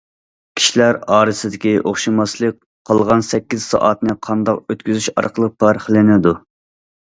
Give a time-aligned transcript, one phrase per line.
[0.59, 2.57] كىشىلەر ئارىسىدىكى ئوخشىماسلىق
[2.91, 6.37] قالغان سەككىز سائەتنى قانداق ئۆتكۈزۈش ئارقىلىق پەرقلىنىدۇ.